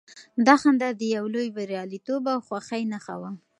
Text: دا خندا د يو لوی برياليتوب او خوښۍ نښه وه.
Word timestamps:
دا 0.45 0.55
خندا 0.61 0.89
د 0.99 1.01
يو 1.15 1.25
لوی 1.33 1.47
برياليتوب 1.57 2.23
او 2.33 2.39
خوښۍ 2.47 2.83
نښه 2.93 3.15
وه. 3.21 3.31